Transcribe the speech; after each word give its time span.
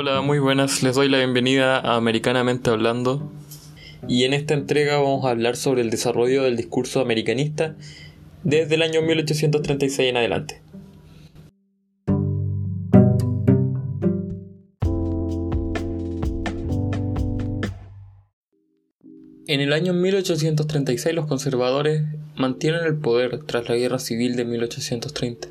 Hola, 0.00 0.20
muy 0.20 0.38
buenas, 0.38 0.84
les 0.84 0.94
doy 0.94 1.08
la 1.08 1.18
bienvenida 1.18 1.80
a 1.80 1.96
Americanamente 1.96 2.70
Hablando. 2.70 3.32
Y 4.06 4.22
en 4.22 4.32
esta 4.32 4.54
entrega 4.54 4.98
vamos 4.98 5.24
a 5.24 5.30
hablar 5.30 5.56
sobre 5.56 5.82
el 5.82 5.90
desarrollo 5.90 6.44
del 6.44 6.56
discurso 6.56 7.00
americanista 7.00 7.74
desde 8.44 8.76
el 8.76 8.82
año 8.82 9.02
1836 9.02 10.10
en 10.10 10.16
adelante. 10.16 10.62
En 19.48 19.60
el 19.60 19.72
año 19.72 19.94
1836 19.94 21.12
los 21.12 21.26
conservadores 21.26 22.02
mantienen 22.36 22.84
el 22.84 22.96
poder 22.98 23.44
tras 23.46 23.68
la 23.68 23.74
guerra 23.74 23.98
civil 23.98 24.36
de 24.36 24.44
1830. 24.44 25.48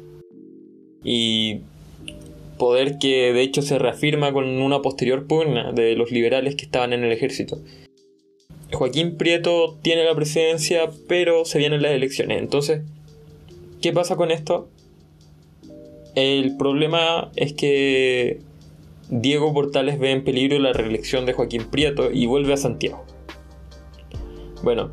Y 1.03 1.63
poder 2.57 2.97
que 2.99 3.33
de 3.33 3.41
hecho 3.41 3.61
se 3.61 3.79
reafirma 3.79 4.33
con 4.33 4.45
una 4.45 4.81
posterior 4.81 5.27
pugna 5.27 5.71
de 5.71 5.95
los 5.95 6.11
liberales 6.11 6.55
que 6.55 6.65
estaban 6.65 6.93
en 6.93 7.03
el 7.03 7.11
ejército. 7.11 7.59
Joaquín 8.73 9.17
Prieto 9.17 9.77
tiene 9.81 10.03
la 10.03 10.15
presidencia, 10.15 10.89
pero 11.07 11.45
se 11.45 11.59
vienen 11.59 11.81
las 11.81 11.91
elecciones. 11.91 12.39
Entonces, 12.39 12.81
¿qué 13.81 13.93
pasa 13.93 14.15
con 14.15 14.31
esto? 14.31 14.69
El 16.15 16.57
problema 16.57 17.31
es 17.35 17.53
que 17.53 18.41
Diego 19.09 19.53
Portales 19.53 19.99
ve 19.99 20.11
en 20.11 20.23
peligro 20.23 20.59
la 20.59 20.73
reelección 20.73 21.25
de 21.25 21.33
Joaquín 21.33 21.65
Prieto 21.69 22.11
y 22.11 22.25
vuelve 22.25 22.53
a 22.53 22.57
Santiago. 22.57 23.05
Bueno, 24.63 24.91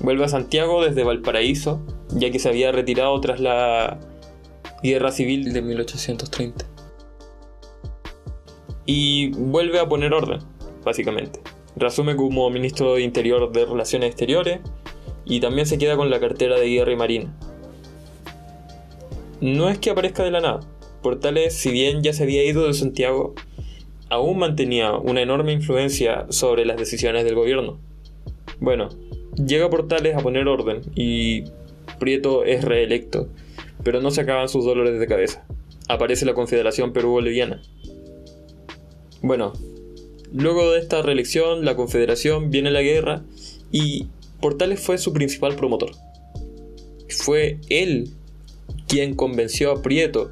vuelve 0.00 0.24
a 0.24 0.28
Santiago 0.28 0.82
desde 0.82 1.04
Valparaíso, 1.04 1.80
ya 2.10 2.30
que 2.30 2.38
se 2.38 2.48
había 2.48 2.72
retirado 2.72 3.20
tras 3.20 3.38
la 3.38 4.00
guerra 4.82 5.12
civil 5.12 5.52
de 5.52 5.62
1830 5.62 6.71
y 8.86 9.30
vuelve 9.30 9.78
a 9.80 9.88
poner 9.88 10.12
orden, 10.12 10.40
básicamente. 10.84 11.40
Reasume 11.76 12.16
como 12.16 12.50
ministro 12.50 12.94
de 12.94 13.02
Interior 13.02 13.50
de 13.52 13.64
Relaciones 13.64 14.10
Exteriores 14.10 14.60
y 15.24 15.40
también 15.40 15.66
se 15.66 15.78
queda 15.78 15.96
con 15.96 16.10
la 16.10 16.20
cartera 16.20 16.58
de 16.58 16.68
Guerra 16.68 16.92
y 16.92 16.96
Marina. 16.96 17.36
No 19.40 19.68
es 19.68 19.78
que 19.78 19.90
aparezca 19.90 20.22
de 20.22 20.30
la 20.30 20.40
nada. 20.40 20.60
Portales, 21.02 21.54
si 21.54 21.70
bien 21.70 22.02
ya 22.02 22.12
se 22.12 22.22
había 22.22 22.44
ido 22.44 22.66
de 22.66 22.74
Santiago, 22.74 23.34
aún 24.08 24.38
mantenía 24.38 24.92
una 24.92 25.22
enorme 25.22 25.52
influencia 25.52 26.26
sobre 26.28 26.64
las 26.64 26.76
decisiones 26.76 27.24
del 27.24 27.34
gobierno. 27.34 27.80
Bueno, 28.60 28.90
llega 29.34 29.70
Portales 29.70 30.14
a 30.14 30.20
poner 30.20 30.46
orden 30.46 30.82
y 30.94 31.44
Prieto 31.98 32.44
es 32.44 32.64
reelecto, 32.64 33.28
pero 33.82 34.00
no 34.00 34.10
se 34.10 34.20
acaban 34.20 34.48
sus 34.48 34.64
dolores 34.64 35.00
de 35.00 35.06
cabeza. 35.06 35.44
Aparece 35.88 36.26
la 36.26 36.34
Confederación 36.34 36.92
Perú-Boliviana, 36.92 37.62
bueno, 39.22 39.52
luego 40.32 40.72
de 40.72 40.80
esta 40.80 41.02
reelección, 41.02 41.64
la 41.64 41.76
Confederación 41.76 42.50
viene 42.50 42.70
la 42.70 42.82
guerra 42.82 43.22
y 43.70 44.06
Portales 44.40 44.80
fue 44.80 44.98
su 44.98 45.12
principal 45.12 45.54
promotor. 45.54 45.92
Fue 47.08 47.58
él 47.68 48.10
quien 48.88 49.14
convenció 49.14 49.70
a 49.70 49.82
Prieto 49.82 50.30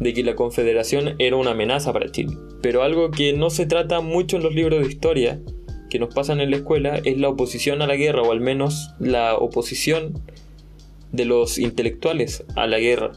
de 0.00 0.12
que 0.12 0.24
la 0.24 0.34
Confederación 0.34 1.14
era 1.18 1.36
una 1.36 1.52
amenaza 1.52 1.92
para 1.92 2.10
Chile. 2.10 2.36
Pero 2.60 2.82
algo 2.82 3.10
que 3.10 3.32
no 3.32 3.50
se 3.50 3.66
trata 3.66 4.00
mucho 4.00 4.36
en 4.36 4.42
los 4.42 4.54
libros 4.54 4.82
de 4.82 4.88
historia 4.88 5.40
que 5.88 5.98
nos 6.00 6.12
pasan 6.12 6.40
en 6.40 6.50
la 6.50 6.56
escuela 6.56 7.00
es 7.04 7.18
la 7.18 7.28
oposición 7.28 7.80
a 7.80 7.86
la 7.86 7.94
guerra, 7.94 8.22
o 8.22 8.32
al 8.32 8.40
menos 8.40 8.90
la 8.98 9.36
oposición 9.36 10.20
de 11.12 11.24
los 11.24 11.58
intelectuales 11.58 12.44
a 12.56 12.66
la 12.66 12.80
guerra. 12.80 13.12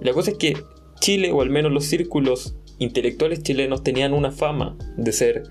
La 0.00 0.14
cosa 0.14 0.30
es 0.30 0.38
que 0.38 0.56
Chile, 1.00 1.32
o 1.32 1.42
al 1.42 1.50
menos 1.50 1.70
los 1.70 1.84
círculos 1.84 2.56
intelectuales 2.78 3.42
chilenos 3.42 3.82
tenían 3.82 4.12
una 4.12 4.30
fama 4.30 4.76
de 4.96 5.12
ser 5.12 5.42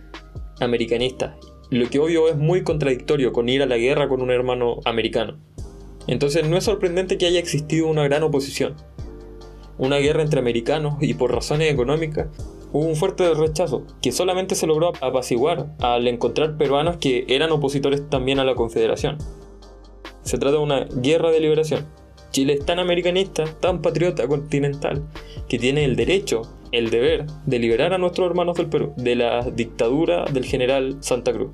americanistas, 0.59 1.35
lo 1.69 1.89
que 1.89 1.99
obvio 1.99 2.29
es 2.29 2.37
muy 2.37 2.63
contradictorio 2.63 3.33
con 3.33 3.49
ir 3.49 3.63
a 3.63 3.65
la 3.65 3.77
guerra 3.77 4.07
con 4.07 4.21
un 4.21 4.29
hermano 4.29 4.79
americano. 4.85 5.39
Entonces 6.05 6.47
no 6.47 6.57
es 6.57 6.65
sorprendente 6.65 7.17
que 7.17 7.25
haya 7.25 7.39
existido 7.39 7.87
una 7.87 8.03
gran 8.03 8.23
oposición. 8.23 8.75
Una 9.77 9.97
guerra 9.97 10.21
entre 10.21 10.39
americanos 10.39 10.95
y 11.01 11.15
por 11.15 11.33
razones 11.33 11.71
económicas 11.71 12.27
hubo 12.71 12.85
un 12.85 12.95
fuerte 12.95 13.33
rechazo 13.33 13.87
que 14.01 14.11
solamente 14.11 14.55
se 14.55 14.67
logró 14.67 14.93
apaciguar 15.01 15.75
al 15.79 16.07
encontrar 16.07 16.57
peruanos 16.57 16.97
que 16.97 17.25
eran 17.27 17.51
opositores 17.51 18.07
también 18.09 18.39
a 18.39 18.45
la 18.45 18.55
Confederación. 18.55 19.17
Se 20.21 20.37
trata 20.37 20.57
de 20.57 20.63
una 20.63 20.85
guerra 20.85 21.31
de 21.31 21.39
liberación. 21.39 21.87
Chile 22.31 22.53
es 22.53 22.65
tan 22.65 22.79
americanista, 22.79 23.45
tan 23.45 23.81
patriota 23.81 24.27
continental, 24.27 25.03
que 25.47 25.59
tiene 25.59 25.85
el 25.85 25.95
derecho 25.95 26.43
el 26.73 26.89
deber 26.89 27.27
de 27.45 27.59
liberar 27.59 27.93
a 27.93 27.97
nuestros 27.97 28.29
hermanos 28.29 28.57
del 28.57 28.67
Perú 28.67 28.93
de 28.97 29.15
la 29.15 29.49
dictadura 29.49 30.25
del 30.25 30.43
general 30.43 30.97
Santa 30.99 31.31
Cruz. 31.31 31.51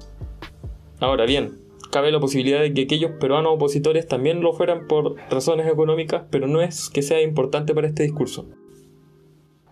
Ahora 0.99 1.25
bien, 1.25 1.59
cabe 1.91 2.11
la 2.11 2.19
posibilidad 2.19 2.61
de 2.61 2.73
que 2.73 2.83
aquellos 2.83 3.11
peruanos 3.19 3.53
opositores 3.53 4.07
también 4.07 4.41
lo 4.41 4.53
fueran 4.53 4.87
por 4.87 5.15
razones 5.29 5.67
económicas, 5.67 6.23
pero 6.31 6.47
no 6.47 6.61
es 6.61 6.89
que 6.89 7.01
sea 7.01 7.21
importante 7.21 7.75
para 7.75 7.87
este 7.87 8.03
discurso. 8.03 8.47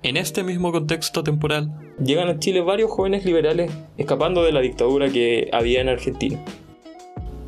En 0.03 0.15
este 0.15 0.43
mismo 0.43 0.71
contexto 0.71 1.23
temporal, 1.23 1.71
llegan 2.03 2.27
a 2.27 2.39
Chile 2.39 2.61
varios 2.61 2.91
jóvenes 2.91 3.25
liberales 3.25 3.71
escapando 3.97 4.43
de 4.43 4.51
la 4.51 4.61
dictadura 4.61 5.09
que 5.09 5.49
había 5.51 5.81
en 5.81 5.89
Argentina. 5.89 6.43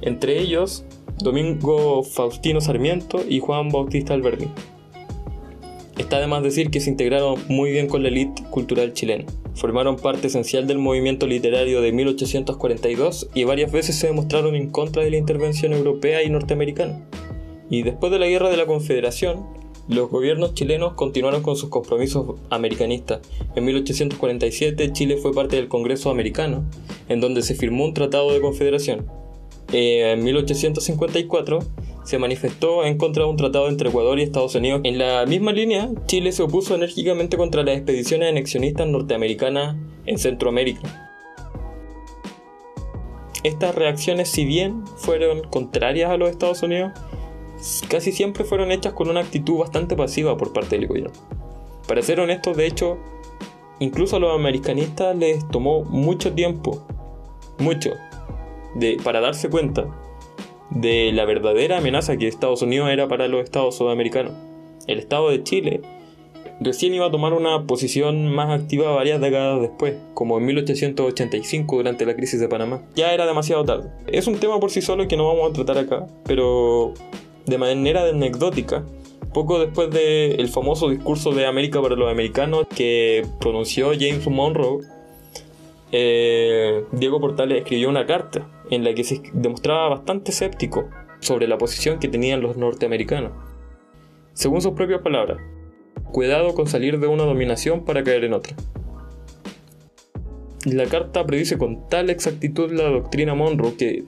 Entre 0.01 0.39
ellos, 0.39 0.85
Domingo 1.19 2.03
Faustino 2.03 2.61
Sarmiento 2.61 3.21
y 3.27 3.39
Juan 3.39 3.69
Bautista 3.69 4.13
Alberdi. 4.13 4.47
Está 5.99 6.15
además 6.15 6.43
decir 6.43 6.71
que 6.71 6.79
se 6.79 6.89
integraron 6.89 7.37
muy 7.49 7.71
bien 7.71 7.87
con 7.87 8.03
la 8.03 8.07
élite 8.07 8.41
cultural 8.49 8.93
chilena. 8.93 9.25
Formaron 9.53 9.97
parte 9.97 10.27
esencial 10.27 10.65
del 10.65 10.77
movimiento 10.77 11.27
literario 11.27 11.81
de 11.81 11.91
1842 11.91 13.29
y 13.35 13.43
varias 13.43 13.69
veces 13.73 13.97
se 13.97 14.07
demostraron 14.07 14.55
en 14.55 14.69
contra 14.69 15.03
de 15.03 15.11
la 15.11 15.17
intervención 15.17 15.73
europea 15.73 16.23
y 16.23 16.29
norteamericana. 16.29 17.05
Y 17.69 17.83
después 17.83 18.13
de 18.13 18.19
la 18.19 18.27
Guerra 18.27 18.49
de 18.49 18.55
la 18.55 18.65
Confederación, 18.65 19.45
los 19.89 20.09
gobiernos 20.09 20.53
chilenos 20.53 20.93
continuaron 20.93 21.43
con 21.43 21.57
sus 21.57 21.67
compromisos 21.67 22.37
americanistas. 22.49 23.19
En 23.55 23.65
1847 23.65 24.93
Chile 24.93 25.17
fue 25.17 25.33
parte 25.33 25.57
del 25.57 25.67
Congreso 25.67 26.11
americano, 26.11 26.63
en 27.09 27.19
donde 27.19 27.41
se 27.41 27.55
firmó 27.55 27.83
un 27.83 27.93
tratado 27.93 28.31
de 28.31 28.39
confederación. 28.39 29.05
Eh, 29.73 30.13
en 30.13 30.23
1854 30.23 31.59
se 32.09 32.17
manifestó 32.17 32.85
en 32.85 32.97
contra 32.97 33.23
de 33.23 33.29
un 33.29 33.37
tratado 33.37 33.69
entre 33.69 33.89
Ecuador 33.89 34.17
y 34.17 34.23
Estados 34.23 34.55
Unidos. 34.55 34.81
En 34.83 34.97
la 34.97 35.27
misma 35.27 35.51
línea, 35.51 35.91
Chile 36.07 36.31
se 36.31 36.41
opuso 36.41 36.73
enérgicamente 36.73 37.37
contra 37.37 37.61
las 37.61 37.75
expediciones 37.75 38.29
anexionistas 38.29 38.87
norteamericanas 38.87 39.75
en 40.07 40.17
Centroamérica. 40.17 41.07
Estas 43.43 43.75
reacciones, 43.75 44.27
si 44.27 44.43
bien 44.43 44.87
fueron 44.97 45.43
contrarias 45.51 46.09
a 46.09 46.17
los 46.17 46.31
Estados 46.31 46.63
Unidos, 46.63 46.93
casi 47.89 48.11
siempre 48.11 48.43
fueron 48.43 48.71
hechas 48.71 48.93
con 48.93 49.07
una 49.07 49.19
actitud 49.19 49.59
bastante 49.59 49.95
pasiva 49.95 50.35
por 50.35 50.51
parte 50.51 50.79
del 50.79 50.87
gobierno. 50.87 51.13
Para 51.87 52.01
ser 52.01 52.19
honestos, 52.19 52.57
de 52.57 52.65
hecho, 52.65 52.97
incluso 53.79 54.15
a 54.15 54.19
los 54.19 54.33
americanistas 54.33 55.15
les 55.15 55.47
tomó 55.49 55.83
mucho 55.83 56.33
tiempo, 56.33 56.87
mucho, 57.59 57.91
de, 58.73 58.97
para 59.03 59.21
darse 59.21 59.47
cuenta 59.47 59.85
de 60.71 61.11
la 61.13 61.25
verdadera 61.25 61.77
amenaza 61.77 62.17
que 62.17 62.27
Estados 62.27 62.61
Unidos 62.61 62.89
era 62.89 63.07
para 63.07 63.27
los 63.27 63.43
estados 63.43 63.75
sudamericanos. 63.75 64.33
El 64.87 64.99
estado 64.99 65.29
de 65.29 65.43
Chile 65.43 65.81
recién 66.59 66.93
iba 66.93 67.07
a 67.07 67.11
tomar 67.11 67.33
una 67.33 67.65
posición 67.65 68.33
más 68.33 68.49
activa 68.49 68.91
varias 68.91 69.21
décadas 69.21 69.61
después, 69.61 69.95
como 70.13 70.37
en 70.37 70.45
1885 70.45 71.77
durante 71.77 72.05
la 72.05 72.15
crisis 72.15 72.39
de 72.39 72.47
Panamá. 72.47 72.81
Ya 72.95 73.13
era 73.13 73.25
demasiado 73.25 73.63
tarde. 73.63 73.89
Es 74.07 74.27
un 74.27 74.39
tema 74.39 74.59
por 74.59 74.71
sí 74.71 74.81
solo 74.81 75.07
que 75.07 75.17
no 75.17 75.27
vamos 75.27 75.49
a 75.49 75.53
tratar 75.53 75.77
acá, 75.77 76.07
pero 76.25 76.93
de 77.45 77.57
manera 77.57 78.07
anecdótica, 78.07 78.83
poco 79.33 79.59
después 79.59 79.89
del 79.91 80.47
famoso 80.49 80.89
discurso 80.89 81.31
de 81.31 81.45
América 81.45 81.81
para 81.81 81.95
los 81.95 82.11
americanos 82.11 82.67
que 82.75 83.25
pronunció 83.39 83.91
James 83.93 84.27
Monroe, 84.27 84.79
eh, 85.91 86.83
Diego 86.91 87.19
Portales 87.19 87.59
escribió 87.59 87.89
una 87.89 88.05
carta 88.05 88.47
en 88.69 88.83
la 88.83 88.93
que 88.93 89.03
se 89.03 89.21
demostraba 89.33 89.89
bastante 89.89 90.31
escéptico 90.31 90.89
sobre 91.19 91.47
la 91.47 91.57
posición 91.57 91.99
que 91.99 92.07
tenían 92.07 92.41
los 92.41 92.57
norteamericanos. 92.57 93.31
Según 94.33 94.61
sus 94.61 94.73
propias 94.73 95.01
palabras, 95.01 95.39
cuidado 96.11 96.53
con 96.53 96.67
salir 96.67 96.99
de 96.99 97.07
una 97.07 97.23
dominación 97.23 97.83
para 97.83 98.03
caer 98.03 98.23
en 98.23 98.33
otra. 98.33 98.55
La 100.65 100.85
carta 100.85 101.25
predice 101.25 101.57
con 101.57 101.87
tal 101.89 102.09
exactitud 102.09 102.71
la 102.71 102.83
doctrina 102.89 103.33
Monroe 103.33 103.75
que 103.75 104.03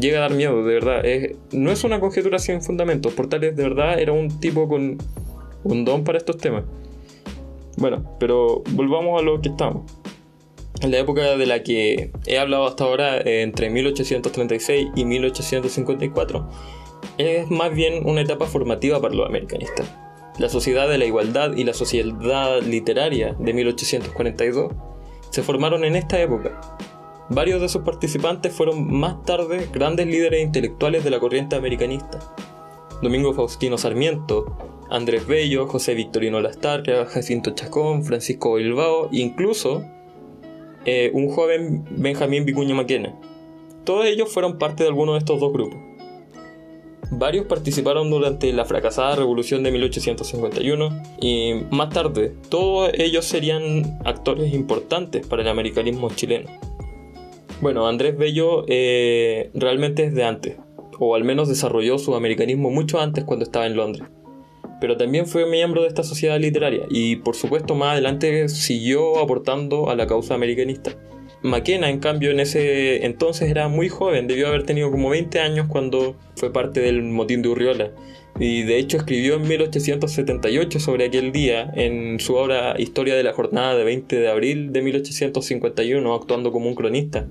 llega 0.00 0.18
a 0.18 0.22
dar 0.22 0.34
miedo, 0.34 0.64
de 0.64 0.74
verdad. 0.74 1.02
no 1.52 1.70
es 1.70 1.84
una 1.84 2.00
conjetura 2.00 2.38
sin 2.38 2.62
fundamentos, 2.62 3.12
Portales 3.12 3.54
de 3.54 3.62
verdad 3.62 3.98
era 3.98 4.12
un 4.12 4.40
tipo 4.40 4.68
con 4.68 4.98
un 5.62 5.84
don 5.84 6.04
para 6.04 6.18
estos 6.18 6.38
temas. 6.38 6.64
Bueno, 7.76 8.16
pero 8.18 8.62
volvamos 8.70 9.20
a 9.20 9.24
lo 9.24 9.40
que 9.40 9.48
estamos 9.48 9.82
en 10.80 10.90
la 10.90 10.98
época 10.98 11.36
de 11.36 11.46
la 11.46 11.62
que 11.62 12.10
he 12.26 12.38
hablado 12.38 12.66
hasta 12.66 12.84
ahora, 12.84 13.20
entre 13.20 13.70
1836 13.70 14.88
y 14.94 15.04
1854, 15.04 16.48
es 17.18 17.50
más 17.50 17.72
bien 17.72 18.06
una 18.06 18.22
etapa 18.22 18.46
formativa 18.46 19.00
para 19.00 19.14
los 19.14 19.26
americanistas. 19.26 19.88
la 20.38 20.48
Sociedad 20.48 20.88
de 20.88 20.98
la 20.98 21.04
Igualdad 21.04 21.56
y 21.56 21.62
la 21.62 21.74
Sociedad 21.74 22.60
Literaria 22.60 23.36
de 23.38 23.52
1842 23.52 24.72
se 25.30 25.42
formaron 25.42 25.84
en 25.84 25.94
esta 25.94 26.20
época. 26.20 26.60
Varios 27.30 27.60
de 27.60 27.68
sus 27.68 27.82
participantes 27.82 28.52
fueron 28.52 28.92
más 28.92 29.22
tarde 29.22 29.68
grandes 29.72 30.06
líderes 30.06 30.42
intelectuales 30.42 31.04
de 31.04 31.10
la 31.10 31.20
corriente 31.20 31.56
americanista. 31.56 32.18
Domingo 33.00 33.32
Faustino 33.32 33.78
Sarmiento, 33.78 34.56
Andrés 34.90 35.26
Bello, 35.26 35.66
José 35.66 35.94
Victorino 35.94 36.40
Lastarria, 36.40 37.06
Jacinto 37.06 37.52
Chacón, 37.52 38.04
Francisco 38.04 38.54
Bilbao 38.54 39.08
incluso 39.12 39.84
eh, 40.84 41.10
un 41.14 41.28
joven 41.28 41.84
Benjamín 41.90 42.44
Vicuña 42.44 42.74
Maquena. 42.74 43.14
Todos 43.84 44.06
ellos 44.06 44.32
fueron 44.32 44.58
parte 44.58 44.82
de 44.82 44.88
alguno 44.88 45.12
de 45.12 45.18
estos 45.18 45.40
dos 45.40 45.52
grupos. 45.52 45.78
Varios 47.10 47.46
participaron 47.46 48.10
durante 48.10 48.52
la 48.52 48.64
fracasada 48.64 49.14
revolución 49.14 49.62
de 49.62 49.70
1851 49.70 51.02
y 51.20 51.54
más 51.70 51.90
tarde 51.90 52.32
todos 52.48 52.90
ellos 52.94 53.24
serían 53.24 53.98
actores 54.04 54.52
importantes 54.54 55.26
para 55.26 55.42
el 55.42 55.48
americanismo 55.48 56.08
chileno. 56.10 56.50
Bueno, 57.60 57.86
Andrés 57.86 58.16
Bello 58.16 58.64
eh, 58.68 59.50
realmente 59.54 60.04
es 60.04 60.14
de 60.14 60.24
antes, 60.24 60.56
o 60.98 61.14
al 61.14 61.24
menos 61.24 61.48
desarrolló 61.48 61.98
su 61.98 62.14
americanismo 62.14 62.70
mucho 62.70 63.00
antes 63.00 63.24
cuando 63.24 63.44
estaba 63.44 63.66
en 63.66 63.76
Londres. 63.76 64.08
Pero 64.84 64.98
también 64.98 65.26
fue 65.26 65.46
miembro 65.46 65.80
de 65.80 65.88
esta 65.88 66.02
sociedad 66.02 66.38
literaria 66.38 66.82
y 66.90 67.16
por 67.16 67.36
supuesto 67.36 67.74
más 67.74 67.92
adelante 67.92 68.50
siguió 68.50 69.18
aportando 69.18 69.88
a 69.88 69.96
la 69.96 70.06
causa 70.06 70.34
americanista. 70.34 70.94
McKenna, 71.40 71.88
en 71.88 72.00
cambio, 72.00 72.30
en 72.30 72.38
ese 72.38 73.06
entonces 73.06 73.48
era 73.48 73.68
muy 73.68 73.88
joven, 73.88 74.26
debió 74.26 74.46
haber 74.46 74.64
tenido 74.66 74.90
como 74.90 75.08
20 75.08 75.40
años 75.40 75.68
cuando 75.70 76.16
fue 76.36 76.52
parte 76.52 76.80
del 76.80 77.02
motín 77.02 77.40
de 77.40 77.48
Urriola. 77.48 77.92
Y 78.38 78.64
de 78.64 78.76
hecho 78.76 78.98
escribió 78.98 79.36
en 79.36 79.48
1878 79.48 80.78
sobre 80.78 81.06
aquel 81.06 81.32
día 81.32 81.72
en 81.74 82.20
su 82.20 82.34
obra 82.34 82.74
Historia 82.78 83.14
de 83.14 83.22
la 83.22 83.32
Jornada 83.32 83.74
de 83.76 83.84
20 83.84 84.16
de 84.16 84.28
abril 84.28 84.70
de 84.70 84.82
1851, 84.82 86.12
actuando 86.12 86.52
como 86.52 86.68
un 86.68 86.74
cronista. 86.74 87.26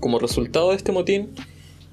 Como 0.00 0.18
resultado 0.18 0.70
de 0.70 0.76
este 0.78 0.90
motín, 0.90 1.30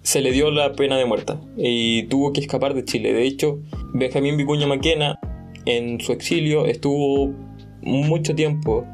se 0.08 0.22
le 0.22 0.32
dio 0.32 0.52
la 0.52 0.72
pena 0.72 0.98
de 0.98 1.04
muerte 1.04 1.34
y 1.58 2.04
tuvo 2.04 2.32
que 2.32 2.40
escapar 2.40 2.74
de 2.74 2.86
Chile. 2.86 3.12
De 3.12 3.24
hecho, 3.24 3.60
Benjamín 3.94 4.38
Vicuña 4.38 4.66
Maquena, 4.66 5.20
en 5.66 6.00
su 6.00 6.14
exilio, 6.14 6.66
estuvo 6.66 7.34
mucho 7.82 8.34
tiempo 8.34 8.86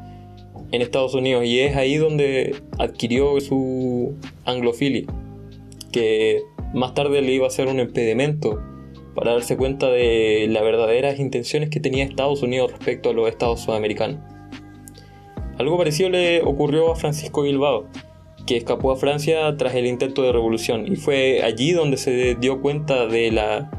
en 0.72 0.82
Estados 0.82 1.14
Unidos 1.14 1.44
y 1.44 1.60
es 1.60 1.76
ahí 1.76 1.98
donde 1.98 2.56
adquirió 2.80 3.40
su 3.40 4.16
anglofilia, 4.44 5.04
que 5.92 6.42
más 6.74 6.94
tarde 6.94 7.22
le 7.22 7.32
iba 7.32 7.46
a 7.46 7.50
ser 7.50 7.68
un 7.68 7.78
impedimento 7.78 8.60
para 9.14 9.34
darse 9.34 9.56
cuenta 9.56 9.88
de 9.90 10.48
las 10.50 10.64
verdaderas 10.64 11.20
intenciones 11.20 11.70
que 11.70 11.78
tenía 11.78 12.02
Estados 12.02 12.42
Unidos 12.42 12.72
respecto 12.72 13.10
a 13.10 13.12
los 13.12 13.28
estados 13.28 13.60
sudamericanos. 13.60 14.18
Algo 15.58 15.78
parecido 15.78 16.10
le 16.10 16.42
ocurrió 16.42 16.90
a 16.90 16.96
Francisco 16.96 17.42
Bilbao, 17.42 17.86
que 18.46 18.56
escapó 18.56 18.92
a 18.92 18.96
Francia 18.96 19.56
tras 19.56 19.74
el 19.74 19.86
intento 19.86 20.22
de 20.22 20.32
revolución 20.32 20.86
y 20.90 20.96
fue 20.96 21.42
allí 21.42 21.72
donde 21.72 21.96
se 21.96 22.34
dio 22.34 22.60
cuenta 22.60 23.06
de 23.06 23.30
la 23.30 23.70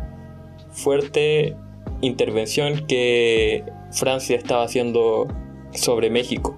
fuerte 0.71 1.55
intervención 2.01 2.85
que 2.87 3.63
Francia 3.91 4.35
estaba 4.35 4.63
haciendo 4.63 5.27
sobre 5.73 6.09
México 6.09 6.57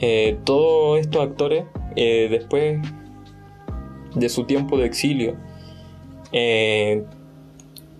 eh, 0.00 0.38
todos 0.44 1.00
estos 1.00 1.22
actores, 1.22 1.64
eh, 1.96 2.28
después 2.30 2.80
de 4.14 4.28
su 4.28 4.44
tiempo 4.44 4.78
de 4.78 4.86
exilio, 4.86 5.36
eh, 6.32 7.02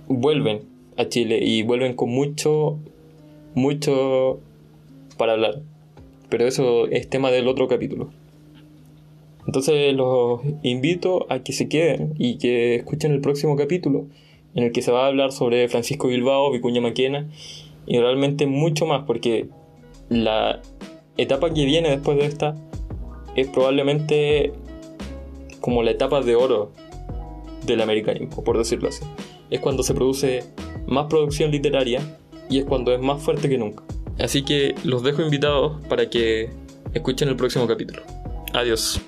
vuelven 0.06 0.62
a 0.96 1.08
Chile 1.08 1.40
y 1.42 1.64
vuelven 1.64 1.94
con 1.94 2.10
mucho, 2.10 2.78
mucho 3.54 4.40
para 5.16 5.32
hablar. 5.32 5.62
Pero 6.28 6.46
eso 6.46 6.86
es 6.88 7.08
tema 7.08 7.30
del 7.30 7.48
otro 7.48 7.68
capítulo. 7.68 8.10
Entonces 9.46 9.94
los 9.94 10.42
invito 10.62 11.26
a 11.30 11.42
que 11.42 11.52
se 11.52 11.68
queden 11.68 12.14
y 12.18 12.36
que 12.36 12.74
escuchen 12.74 13.12
el 13.12 13.20
próximo 13.20 13.56
capítulo, 13.56 14.06
en 14.54 14.64
el 14.64 14.72
que 14.72 14.82
se 14.82 14.92
va 14.92 15.04
a 15.04 15.06
hablar 15.08 15.32
sobre 15.32 15.68
Francisco 15.68 16.08
Bilbao, 16.08 16.52
Vicuña 16.52 16.82
Maquena 16.82 17.28
y 17.86 17.98
realmente 17.98 18.46
mucho 18.46 18.84
más, 18.84 19.04
porque 19.06 19.46
la 20.10 20.60
etapa 21.16 21.52
que 21.54 21.64
viene 21.64 21.88
después 21.88 22.18
de 22.18 22.26
esta 22.26 22.56
es 23.36 23.46
probablemente 23.48 24.52
como 25.60 25.82
la 25.82 25.92
etapa 25.92 26.20
de 26.20 26.36
oro 26.36 26.72
del 27.64 27.80
americanismo, 27.80 28.44
por 28.44 28.58
decirlo 28.58 28.88
así. 28.88 29.04
Es 29.48 29.60
cuando 29.60 29.82
se 29.82 29.94
produce 29.94 30.44
más 30.86 31.06
producción 31.06 31.50
literaria 31.50 32.02
y 32.50 32.58
es 32.58 32.64
cuando 32.64 32.92
es 32.92 33.00
más 33.00 33.22
fuerte 33.22 33.48
que 33.48 33.56
nunca. 33.56 33.82
Así 34.18 34.42
que 34.42 34.74
los 34.84 35.02
dejo 35.02 35.22
invitados 35.22 35.84
para 35.88 36.10
que 36.10 36.50
escuchen 36.92 37.28
el 37.28 37.36
próximo 37.36 37.66
capítulo. 37.66 38.02
Adiós. 38.52 39.00